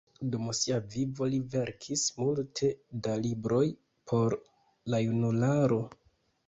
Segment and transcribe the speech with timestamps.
[0.35, 2.73] Dum sia vivo li verkis multe
[3.09, 3.63] da libroj
[4.13, 4.39] por
[4.95, 5.81] la junularo.